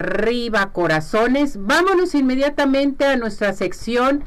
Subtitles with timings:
[0.00, 1.56] arriba, corazones.
[1.60, 4.24] Vámonos inmediatamente a nuestra sección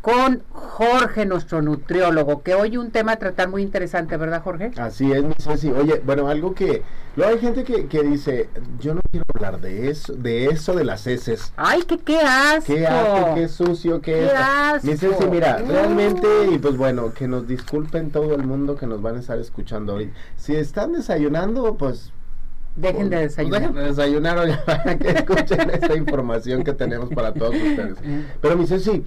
[0.00, 4.70] con Jorge, nuestro nutriólogo, que hoy un tema a tratar muy interesante, ¿verdad, Jorge?
[4.76, 5.70] Así es, mi Ceci.
[5.70, 6.82] Oye, bueno, algo que...
[7.16, 10.84] Luego hay gente que, que dice, yo no quiero hablar de eso, de eso de
[10.84, 11.52] las heces.
[11.56, 12.72] Ay, que qué asco.
[12.72, 14.12] Qué asco, qué sucio, qué...
[14.12, 14.86] Qué asco.
[14.86, 15.72] Mi Ceci, mira, No.
[15.72, 19.38] realmente, y pues bueno, que nos disculpen todo el mundo que nos van a estar
[19.38, 20.12] escuchando hoy.
[20.36, 22.12] Si están desayunando, pues
[22.78, 23.60] Dejen de Pues desayunar.
[23.60, 27.98] dejen de desayunar para que escuchen esta información que tenemos para todos ustedes.
[28.40, 29.04] Pero mi Ceci,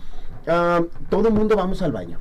[0.48, 2.20] ah, todo el mundo vamos al baño.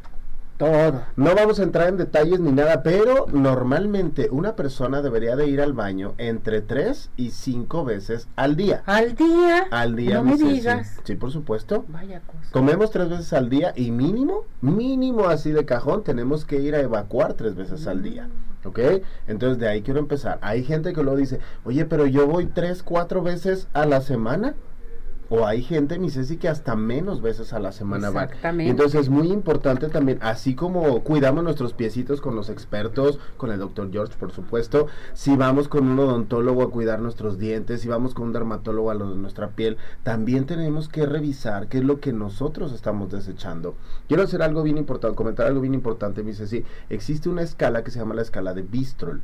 [0.56, 1.02] Todo.
[1.16, 5.58] No vamos a entrar en detalles ni nada, pero normalmente una persona debería de ir
[5.62, 8.82] al baño entre 3 y 5 veces al día.
[8.84, 9.66] Al día.
[9.70, 10.50] Al día, No me Ceci.
[10.52, 11.00] digas.
[11.04, 11.86] Sí, por supuesto.
[11.88, 12.50] Vaya cosa.
[12.52, 16.80] Comemos tres veces al día y mínimo, mínimo así de cajón, tenemos que ir a
[16.80, 18.28] evacuar tres veces al día.
[18.64, 18.78] ¿Ok?
[19.26, 20.38] Entonces de ahí quiero empezar.
[20.42, 24.54] Hay gente que luego dice, oye, pero yo voy tres, cuatro veces a la semana.
[25.32, 28.24] O hay gente, mi Ceci, que hasta menos veces a la semana van.
[28.24, 28.70] Exactamente.
[28.70, 33.60] Entonces es muy importante también, así como cuidamos nuestros piecitos con los expertos, con el
[33.60, 38.12] doctor George, por supuesto, si vamos con un odontólogo a cuidar nuestros dientes, si vamos
[38.12, 42.00] con un dermatólogo a lo de nuestra piel, también tenemos que revisar qué es lo
[42.00, 43.76] que nosotros estamos desechando.
[44.08, 46.64] Quiero hacer algo bien importante, comentar algo bien importante, mi Ceci.
[46.88, 49.22] Existe una escala que se llama la escala de Bistrol.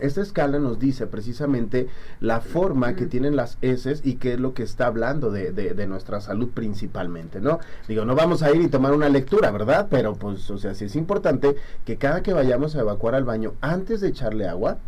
[0.00, 1.88] Esta escala nos dice precisamente
[2.20, 5.74] la forma que tienen las heces y qué es lo que está hablando de, de-
[5.74, 7.58] de nuestra salud principalmente, ¿no?
[7.88, 9.88] Digo, no vamos a ir y tomar una lectura, ¿verdad?
[9.90, 13.54] Pero pues, o sea, sí es importante que cada que vayamos a evacuar al baño,
[13.60, 14.78] antes de echarle agua,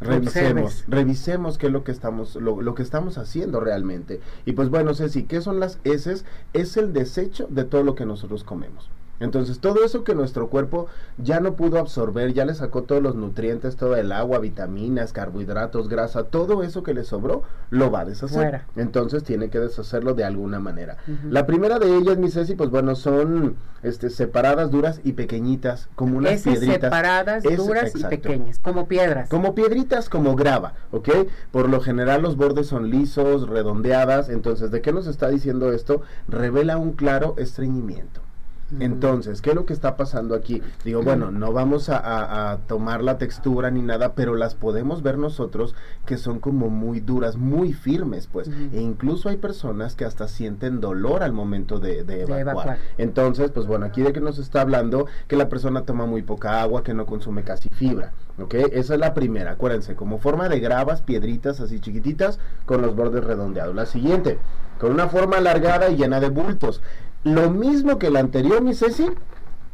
[0.00, 0.84] revisemos, Observes.
[0.88, 4.20] revisemos qué es lo que estamos, lo, lo que estamos haciendo realmente.
[4.46, 6.24] Y pues bueno, Ceci, ¿qué son las heces?
[6.52, 8.88] Es el desecho de todo lo que nosotros comemos.
[9.20, 10.86] Entonces, todo eso que nuestro cuerpo
[11.18, 15.88] ya no pudo absorber, ya le sacó todos los nutrientes, todo el agua, vitaminas, carbohidratos,
[15.88, 18.30] grasa, todo eso que le sobró, lo va a deshacer.
[18.38, 18.66] Fuera.
[18.76, 20.96] Entonces, tiene que deshacerlo de alguna manera.
[21.28, 26.18] La primera de ellas, mi Ceci, pues bueno, son este, separadas, duras y pequeñitas, como
[26.18, 26.80] unas Heces piedritas.
[26.80, 29.28] separadas, Es- duras y pequeñas, como piedras.
[29.28, 31.08] Como piedritas, como grava, ¿ok?
[31.50, 34.28] Por lo general los bordes son lisos, redondeadas.
[34.30, 36.02] Entonces, ¿de qué nos está diciendo esto?
[36.28, 38.20] Revela un claro estreñimiento.
[38.78, 40.62] Entonces, ¿qué es lo que está pasando aquí?
[40.84, 45.02] Digo, bueno, no vamos a, a- a tomar la textura ni nada, pero las podemos
[45.02, 45.74] ver nosotros
[46.06, 48.48] que son como muy duras, muy firmes, pues.
[48.72, 52.40] E incluso hay personas que hasta sienten dolor al momento de, de evacuar.
[52.40, 52.78] evacuar.
[52.98, 56.60] Entonces, pues bueno, aquí de que nos está hablando que la persona toma muy poca
[56.62, 58.54] agua, que no consume casi fibra, ¿ok?
[58.72, 63.24] Esa es la primera, acuérdense, como forma de gravas, piedritas así chiquititas con los bordes
[63.24, 63.74] redondeados.
[63.74, 64.38] La siguiente,
[64.78, 66.82] con una forma alargada y llena de bultos.
[67.24, 69.06] Lo mismo que la anterior, mi Ceci,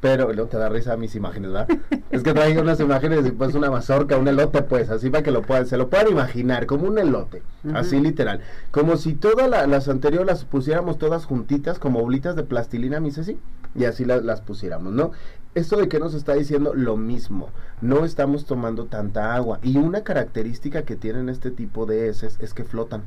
[0.01, 1.69] pero no te da risa mis imágenes, ¿verdad?
[2.11, 5.43] es que traigo unas imágenes pues una mazorca, un elote, pues, así para que lo
[5.43, 7.43] puedan, se lo puedan imaginar, como un elote,
[7.75, 8.41] así literal.
[8.71, 13.11] Como si todas la- las anteriores las pusiéramos todas juntitas, como bolitas de plastilina, mi
[13.11, 13.39] Ceci,
[13.75, 15.13] y así las, las pusiéramos, ¿no?
[15.55, 17.49] Esto de que nos está diciendo lo mismo,
[17.81, 19.59] no estamos tomando tanta agua.
[19.63, 23.03] Y una característica que tienen este tipo de heces es que flotan.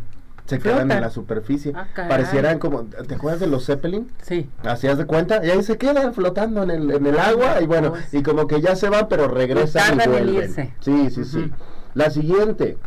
[0.50, 1.74] Se quedan en la superficie.
[1.76, 1.88] Ah.
[1.96, 4.10] Parecieran como, ¿te acuerdas de los Zeppelin?
[4.22, 4.50] Sí.
[4.64, 7.94] Hacías de cuenta, y ahí se quedan flotando en el, en el agua, y bueno,
[8.12, 10.74] y como que ya se van, pero regresan y en vuelven.
[10.80, 11.52] Sí, sí, sí.
[11.94, 12.78] La siguiente,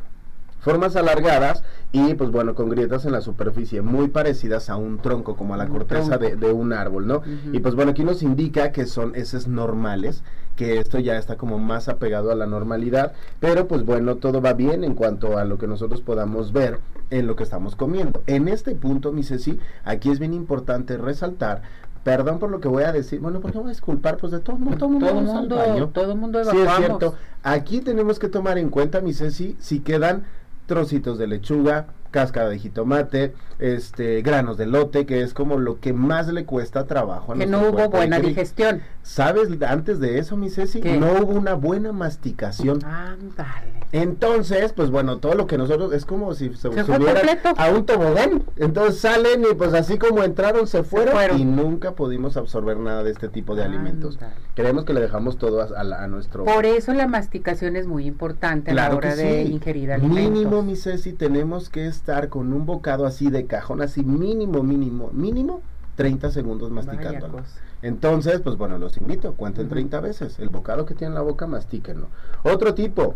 [0.63, 1.63] formas alargadas
[1.93, 5.57] y pues bueno, con grietas en la superficie, muy parecidas a un tronco, como a
[5.59, 7.23] la Un corteza de, un árbol, ¿no?
[7.53, 10.23] Y pues bueno, aquí nos indica que son heces normales,
[10.57, 14.53] que esto ya está como más apegado a la normalidad, pero pues bueno, todo va
[14.55, 16.79] bien en cuanto a lo que nosotros podamos ver
[17.11, 18.23] en lo que estamos comiendo.
[18.27, 21.63] En este punto, mi Ceci, aquí es bien importante resaltar,
[22.05, 24.17] perdón por lo que voy a decir, bueno, ¿por qué voy a disculpar?
[24.17, 25.89] Pues de todo, no, todo mundo Todo al mundo, baño.
[25.89, 26.87] todo mundo Sí, es evacuamos.
[26.99, 27.15] cierto.
[27.43, 30.25] Aquí tenemos que tomar en cuenta, mi Ceci, si quedan
[30.73, 35.93] trocitos de lechuga, cáscara de jitomate, este, granos de lote, que es como lo que
[35.93, 38.83] más le cuesta trabajo a Que no hubo cuerpo buena digestión.
[39.03, 40.81] ¿Sabes antes de eso, mi Ceci?
[40.81, 40.97] ¿Qué?
[40.97, 42.85] No hubo una buena masticación.
[42.85, 43.73] Ándale.
[43.93, 47.85] Entonces, pues bueno, todo lo que nosotros es como si se, Se subieran a un
[47.85, 48.43] tobogán.
[48.57, 51.39] Entonces salen y pues así como entraron se fueron, fueron.
[51.39, 54.19] y nunca pudimos absorber nada de este tipo de alimentos.
[54.55, 57.87] Creemos que le dejamos todo a, a la- a nuestro Por eso la masticación es
[57.87, 60.31] muy importante a la hora que de ingerir alimentos.
[60.31, 65.11] Mínimo, mi Ceci, tenemos que estar con un bocado así de cajón, así mínimo, mínimo,
[65.13, 65.63] mínimo
[65.95, 67.43] 30 segundos masticándolo.
[67.81, 69.75] Entonces, pues bueno, los invito, cuenten Ujú.
[69.75, 70.39] 30 veces.
[70.39, 72.09] El bocado que tiene en la boca, mastíquenlo.
[72.43, 73.15] Otro tipo,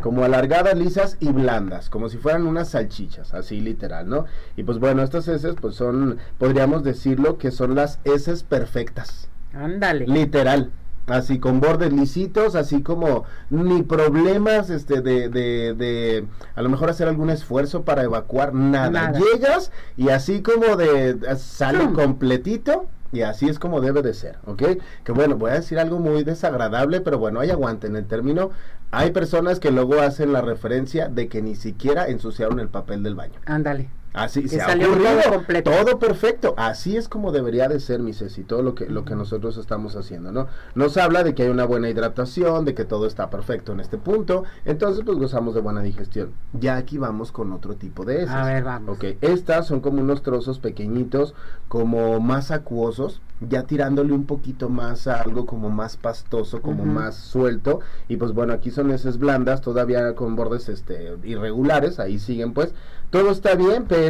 [0.00, 4.26] como alargadas, lisas y blandas, como si fueran unas salchichas, así literal, ¿no?
[4.56, 9.28] Y pues bueno, estas heces, pues son, podríamos decirlo, que son las heces perfectas.
[9.52, 10.06] Ándale.
[10.06, 10.70] Literal.
[11.06, 16.90] Así con bordes lisitos, así como ni problemas este de, de, de a lo mejor
[16.90, 18.90] hacer algún esfuerzo para evacuar, nada.
[18.90, 19.18] Nada.
[19.18, 21.94] Llegas y así como de sale Hmm.
[21.94, 24.62] completito y así es como debe de ser, ¿ok?
[25.04, 28.50] Que bueno, voy a decir algo muy desagradable, pero bueno, hay aguante en el término.
[28.90, 33.14] Hay personas que luego hacen la referencia de que ni siquiera ensuciaron el papel del
[33.14, 33.40] baño.
[33.46, 33.90] Ándale.
[34.12, 34.94] Así se ha ocurrido.
[34.94, 35.70] todo completo.
[35.70, 36.54] Todo perfecto.
[36.56, 39.96] Así es como debería de ser, mi Ceci, todo lo que, lo que nosotros estamos
[39.96, 40.48] haciendo, ¿no?
[40.74, 43.98] Nos habla de que hay una buena hidratación, de que todo está perfecto en este
[43.98, 44.44] punto.
[44.64, 46.32] Entonces, pues gozamos de buena digestión.
[46.52, 48.30] Ya aquí vamos con otro tipo de heces.
[48.30, 48.96] A ver, vamos.
[48.96, 51.34] Ok, estas son como unos trozos pequeñitos,
[51.68, 57.16] como más acuosos, ya tirándole un poquito más a algo como más pastoso, como más
[57.16, 57.80] suelto.
[58.08, 62.74] Y pues bueno, aquí son heces blandas, todavía con bordes este irregulares, ahí siguen pues.
[63.10, 64.01] Todo está bien, pero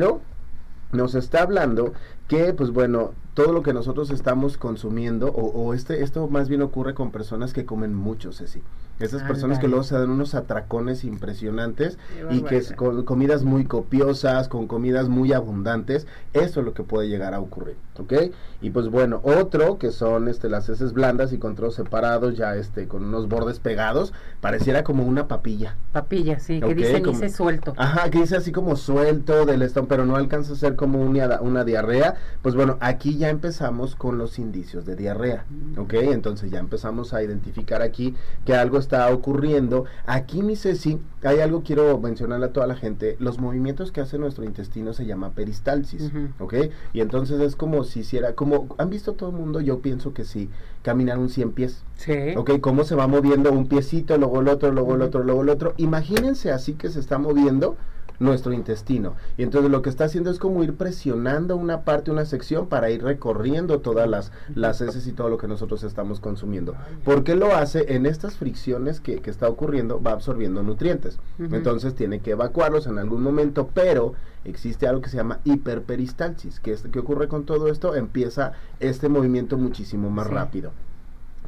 [0.93, 1.93] nos está hablando
[2.29, 6.63] que, pues bueno, todo lo que nosotros estamos consumiendo, o, o este, esto más bien
[6.63, 8.63] ocurre con personas que comen mucho, Ceci.
[9.01, 11.99] Esas personas que luego se dan unos atracones impresionantes
[12.31, 16.85] y que es con comidas muy copiosas, con comidas muy abundantes, eso es lo que
[16.85, 18.13] puede llegar a ocurrir, ¿ok?
[18.61, 22.55] Y pues bueno, otro que son este las heces blandas y con trozos separados, ya
[22.55, 25.75] este con unos bordes pegados, pareciera como una papilla.
[25.93, 27.75] Papilla, sí, que Ok, dicen como- suelto.
[27.77, 31.41] Ajá, que dice así como suelto del estómago, pero no alcanza a ser como una,
[31.41, 32.15] una diarrea.
[32.43, 35.81] Pues bueno, aquí ya empezamos con los indicios de diarrea, Mm.
[35.81, 35.95] ¿ok?
[35.95, 38.15] Entonces ya empezamos a identificar aquí
[38.45, 39.87] que algo está ocurriendo.
[40.05, 43.17] Aquí, mi Ceci, hay algo quiero mencionarle a toda la gente.
[43.19, 46.29] Los movimientos que hace nuestro intestino se llama peristalsis, Ujú.
[46.45, 46.55] ¿ok?
[46.93, 49.61] Y entonces es como si hiciera, como, ¿han visto todo el mundo?
[49.61, 50.51] Yo pienso que sí,
[50.83, 51.85] caminar un 100 pies.
[51.97, 52.35] Sí.
[52.37, 55.49] Ok, cómo se va moviendo un piecito, luego el otro, luego el otro, luego el
[55.49, 55.75] otro.
[55.77, 57.77] Imagínense así que se está moviendo
[58.23, 59.15] nuestro intestino.
[59.37, 62.91] Y entonces lo que está haciendo es como ir presionando una parte, una sección para
[62.91, 66.75] ir recorriendo todas las, las heces y todo lo que nosotros estamos consumiendo.
[67.05, 67.95] ¿Por qué lo hace?
[67.95, 71.19] En estas fricciones que, que está ocurriendo va absorbiendo nutrientes.
[71.39, 74.15] Entonces tiene que evacuarlos en algún momento, pero
[74.45, 76.61] existe algo que se llama hiperperistalsis.
[76.61, 77.95] que es, ¿Qué ocurre con todo esto?
[77.97, 80.33] Empieza este movimiento muchísimo más Sí.
[80.35, 80.71] rápido.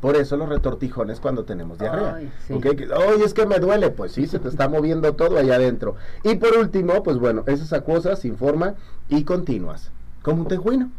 [0.04, 2.16] Por eso los retortijones cuando tenemos diarrea.
[2.16, 2.60] Ay, sí.
[3.24, 3.88] es que me duele.
[3.88, 5.96] Pues sí, se te está moviendo todo allá adentro.
[6.22, 8.74] Y por último, pues bueno, esas acuosas sin forma
[9.08, 9.92] y continuas.
[10.20, 10.90] Como un tejuino.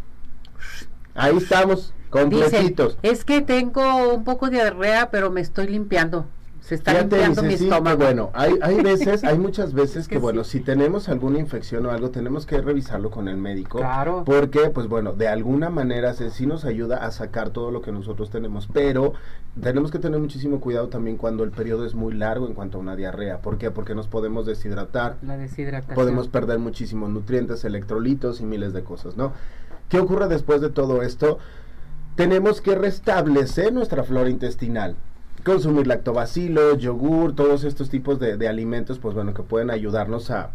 [1.13, 2.97] Ahí estamos, completitos.
[3.03, 6.25] es que tengo un poco de diarrea, pero me estoy limpiando.
[6.65, 7.97] Se está limpiando mi sí, estómago.
[7.97, 10.57] bueno, hay, hay veces, hay muchas veces Es que, que bueno, sí.
[10.57, 13.77] si tenemos alguna infección o algo, tenemos que revisarlo con el médico.
[13.77, 14.23] Claro.
[14.25, 17.91] Porque, pues bueno, de alguna manera se, sí nos ayuda a sacar todo lo que
[17.91, 19.13] nosotros tenemos, pero
[19.61, 22.81] tenemos que tener muchísimo cuidado también cuando el periodo es muy largo en cuanto a
[22.81, 23.43] una diarrea.
[23.43, 23.69] ¿Por qué?
[23.69, 25.93] Porque nos podemos deshidratar, La deshidratación.
[25.93, 29.33] podemos perder muchísimos nutrientes, electrolitos y miles de cosas, ¿no?
[29.87, 31.37] ¿Qué ocurre después de todo esto?
[32.15, 34.95] Tenemos que restablecer nuestra flora intestinal.
[35.45, 40.49] Consumir lactobacilos, yogur, todos estos tipos de, alimentos, pues bueno, que pueden ayudarnos a,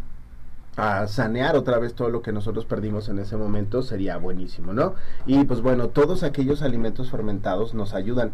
[0.75, 4.95] a sanear otra vez todo lo que nosotros perdimos en ese momento sería buenísimo, ¿no?
[5.25, 8.31] Y pues bueno, todos aquellos alimentos fermentados nos ayudan.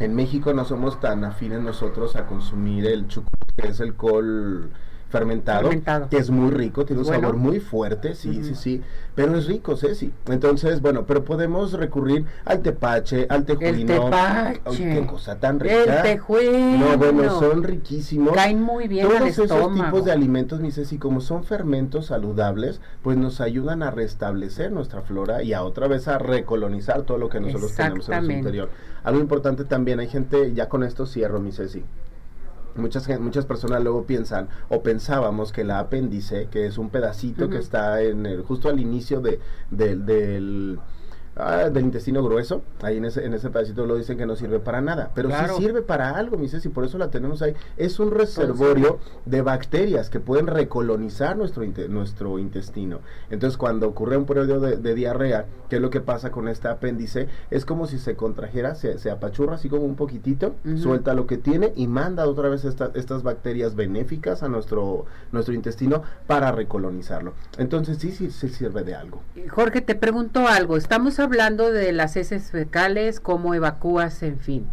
[0.00, 4.70] En México no somos tan afines nosotros a consumir el chucrut, que es el col
[5.12, 6.08] fermentado, Fermentado.
[6.08, 7.20] que es muy rico, tiene un Bueno.
[7.20, 8.82] sabor muy fuerte, sí, sí, sí,
[9.14, 10.10] pero es rico, Ceci.
[10.26, 14.04] Entonces, bueno, pero podemos recurrir al tepache, al tejuino.
[14.06, 14.60] tepache.
[14.64, 16.02] Ay, qué cosa tan El rica.
[16.02, 16.78] tejuino.
[16.78, 18.32] No, bueno, son riquísimos.
[18.34, 19.84] Caen muy bien al Todos esos estómago.
[19.84, 25.02] tipos de alimentos, mi Ceci, como son fermentos saludables, pues nos ayudan a restablecer nuestra
[25.02, 28.70] flora y a otra vez a recolonizar todo lo que nosotros tenemos en nuestro interior.
[29.04, 31.84] Algo importante también, hay gente, ya con esto cierro, mi Ceci.
[32.74, 37.58] Muchas, muchas personas luego piensan o pensábamos que la apéndice, que es un pedacito que
[37.58, 40.80] está en el, justo al inicio de, del- del,
[41.36, 44.58] ah, del intestino grueso, ahí en ese, en ese pedacito lo dicen que no sirve
[44.60, 45.56] para nada, pero Claro.
[45.56, 47.54] sí sirve para algo, mi Ceci, por eso la tenemos ahí.
[47.76, 53.00] Es un reservorio de bacterias que pueden recolonizar nuestro, nuestro intestino.
[53.30, 56.68] Entonces, cuando ocurre un periodo de, de diarrea, ¿qué es lo que pasa con este
[56.68, 57.28] apéndice?
[57.50, 61.38] Es como si se contrajera, se, se apachurra así como un poquitito, suelta lo que
[61.38, 67.32] tiene y manda otra vez esta- estas bacterias benéficas a nuestro, nuestro intestino para recolonizarlo.
[67.58, 69.22] Entonces, sí, sí, sí sirve de algo.
[69.50, 70.76] Jorge, te pregunto algo.
[70.76, 74.66] Estamos hablando de las heces fecales, cómo evacúas, en fin.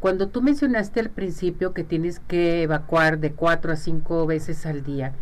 [0.00, 4.84] Cuando tú mencionaste al principio que tienes que evacuar de cuatro a cinco veces al
[4.84, 5.12] día,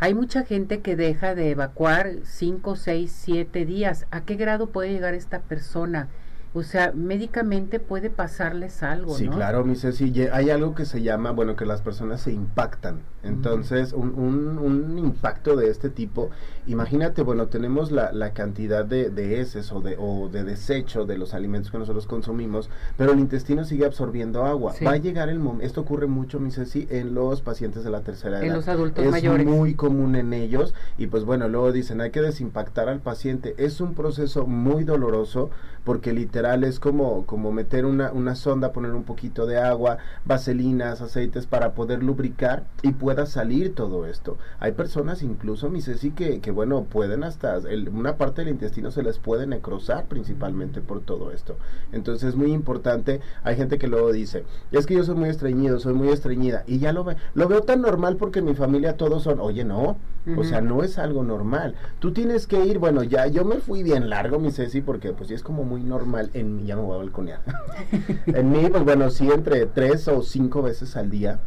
[0.00, 4.06] hay mucha gente que deja de evacuar cinco, seis, siete días.
[4.10, 6.08] ¿A qué grado puede llegar esta persona?
[6.52, 9.36] O sea, médicamente puede pasarles algo, Sí, ¿no?
[9.36, 13.00] claro, mi Ceci, hay algo que se llama, bueno, que las personas se impactan.
[13.24, 16.30] Entonces, un, un, un, impacto de este tipo,
[16.66, 21.18] imagínate, bueno, tenemos la, la cantidad de, de, heces o de, o de desecho de
[21.18, 24.74] los alimentos que nosotros consumimos, pero el intestino sigue absorbiendo agua.
[24.86, 28.02] Va a llegar el momento, esto ocurre mucho, mi Ceci, en los pacientes de la
[28.02, 28.46] tercera edad.
[28.46, 29.46] En los adultos es mayores.
[29.46, 33.54] Es muy común en ellos y pues bueno, luego dicen, hay que desimpactar al paciente.
[33.58, 35.50] Es un proceso muy doloroso
[35.84, 41.00] porque literal es como, como meter una, una sonda, poner un poquito de agua, vaselinas,
[41.00, 44.38] aceites para poder lubricar y pueda salir todo esto.
[44.58, 48.90] Hay personas incluso, mi Ceci, que, que bueno, pueden hasta, el, una parte del intestino
[48.90, 51.56] se les puede necrosar principalmente por todo esto.
[51.92, 55.78] Entonces es muy importante, hay gente que luego dice, es que yo soy muy estreñido,
[55.78, 58.96] soy muy estreñida y ya lo, ve, lo veo tan normal porque en mi familia
[58.96, 60.40] todos son, oye, no, uh -huh.
[60.40, 61.76] o sea, no es algo normal.
[62.00, 65.28] Tú tienes que ir, bueno, ya yo me fui bien largo, mi Ceci, porque pues
[65.28, 67.42] sí es como muy normal en mí, ya me voy a balconear.
[68.26, 71.38] en mí, pues bueno, sí entre tres o cinco veces al día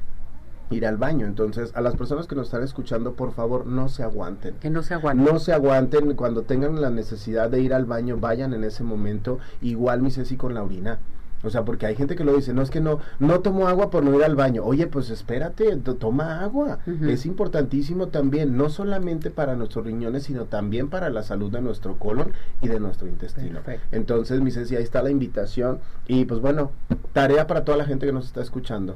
[0.69, 1.25] ir al baño.
[1.25, 4.55] Entonces, a las personas que nos están escuchando, por favor, no se aguanten.
[4.55, 5.25] Que no se aguanten.
[5.25, 6.13] No se aguanten.
[6.15, 9.39] Cuando tengan la necesidad de ir al baño, vayan en ese momento.
[9.61, 10.99] Igual, mi Ceci, con la orina.
[11.43, 13.91] O sea, porque hay gente que lo dice, no es que no, no tomo agua
[13.91, 14.63] por no ir al baño.
[14.63, 16.79] Oye, pues espérate, toma agua.
[16.87, 17.09] Uh -huh.
[17.09, 21.97] Es importantísimo también, no solamente para nuestros riñones, sino también para la salud de nuestro
[21.99, 23.61] colon y de nuestro intestino.
[23.61, 23.95] Perfecto.
[23.95, 25.79] Entonces, mi Ceci, ahí está la invitación.
[26.07, 26.71] Y pues bueno,
[27.13, 28.95] tarea para toda la gente que nos está escuchando.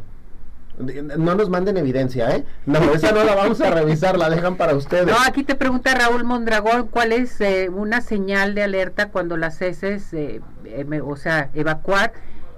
[0.82, 2.46] No nos manden evidencia, ¿eh?
[2.66, 5.08] No, esa no la vamos a revisar, la dejan para ustedes.
[5.08, 9.62] No, aquí te pregunta Raúl Mondragón, ¿cuál es eh, una señal de alerta cuando las
[9.62, 12.14] heces, eh, eh, o sea, evacuar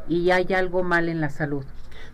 [0.08, 1.66] y hay algo mal en la salud?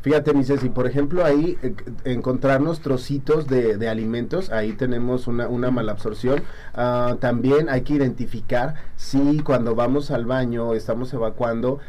[0.01, 1.75] Fíjate, mi Ceci, por ejemplo, ahí eh,
[2.05, 6.41] encontrarnos trocitos de, de, alimentos, ahí tenemos una, una mala absorción.
[6.73, 11.79] Uh, también hay que identificar si cuando vamos al baño, estamos evacuando,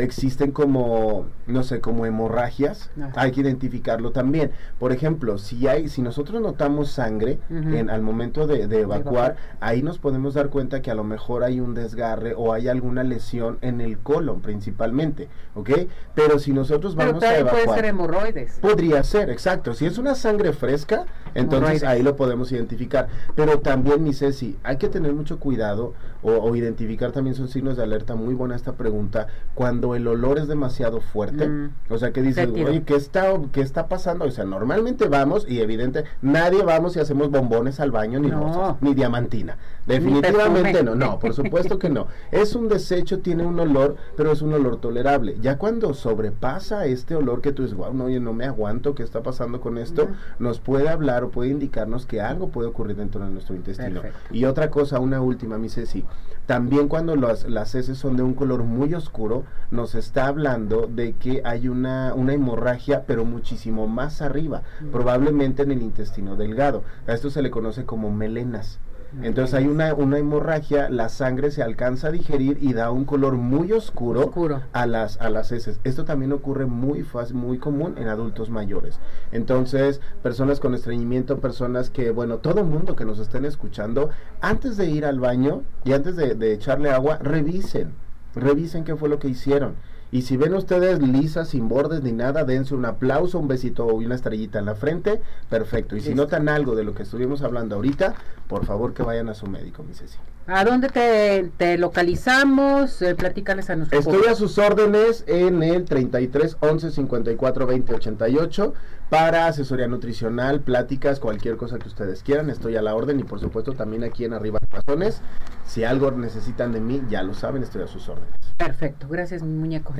[0.00, 3.12] existen como, no sé, como hemorragias, Ajá.
[3.14, 4.52] hay que identificarlo también.
[4.78, 7.76] Por ejemplo, si hay, si nosotros notamos sangre uh -huh.
[7.76, 11.44] en, al momento de, de evacuar, ahí nos podemos dar cuenta que a lo mejor
[11.44, 15.70] hay un desgarre o hay alguna lesión en el colon principalmente, ¿ok?
[16.14, 17.64] Pero si nosotros vamos Pero a evacuar...
[17.64, 18.58] puede ser hemorroides.
[18.60, 19.74] Podría ser, exacto.
[19.74, 23.08] Si es una sangre fresca, entonces ahí lo podemos identificar.
[23.34, 27.76] Pero también, mi Ceci, hay que tener mucho cuidado o, o identificar también son signos
[27.76, 28.14] de alerta.
[28.14, 29.26] Muy buena esta pregunta.
[29.54, 31.70] Cuando el olor es demasiado fuerte, mm.
[31.90, 34.24] o sea, que dices, oye, ¿qué está, ¿qué está pasando?
[34.24, 38.40] O sea, normalmente vamos y evidente, nadie vamos y hacemos bombones al baño, ni No.
[38.40, 39.56] rosas, ni diamantina.
[39.86, 42.06] Definitivamente no, no, por supuesto que no.
[42.30, 45.36] Es un desecho, tiene un olor, pero es un olor tolerable.
[45.40, 49.02] Ya cuando sobrepasa este olor que tú dices, wow, no, oye, no me aguanto, ¿qué
[49.02, 50.08] está pasando con esto?
[50.38, 54.02] Nos puede hablar o puede indicarnos que algo puede ocurrir dentro de nuestro intestino.
[54.02, 54.34] Perfecto.
[54.34, 56.04] Y otra cosa, una última, mi Ceci,
[56.46, 61.12] también cuando las, las heces son de un color muy oscuro, nos está hablando de
[61.12, 64.90] que hay una, una hemorragia, pero muchísimo más arriba, Mm.
[64.90, 66.82] probablemente en el intestino delgado.
[67.06, 68.78] A esto se le conoce como melenas.
[69.22, 73.34] Entonces hay una, una hemorragia, la sangre se alcanza a digerir y da un color
[73.34, 74.62] muy oscuro, Oscuro.
[74.72, 75.80] a las a las heces.
[75.84, 78.98] Esto también ocurre muy fácil, muy común en adultos mayores.
[79.32, 84.86] Entonces, personas con estreñimiento, personas que, bueno, todo mundo que nos estén escuchando, antes de
[84.86, 87.92] ir al baño y antes de, de echarle agua, revisen,
[88.34, 89.74] revisen qué fue lo que hicieron.
[90.12, 94.06] Y si ven ustedes lisas, sin bordes ni nada, dense un aplauso, un besito y
[94.06, 95.96] una estrellita en la frente, perfecto.
[95.96, 98.14] Y si notan algo de lo que estuvimos hablando ahorita,
[98.48, 100.18] por favor que vayan a su médico, mi Ceci.
[100.46, 103.00] ¿A dónde te, te localizamos?
[103.02, 108.74] Eh, platícales a nuestro Estoy a sus órdenes en el 33 11 54 20 88
[109.10, 112.48] para asesoría nutricional, pláticas, cualquier cosa que ustedes quieran.
[112.48, 115.20] Estoy a la orden y por supuesto también aquí en Arriba Razones.
[115.66, 118.34] Si algo necesitan de mí, ya lo saben, estoy a sus órdenes.
[118.56, 119.94] Perfecto, gracias mi muñeco.